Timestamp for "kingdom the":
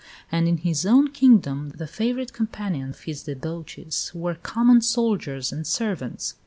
1.11-1.85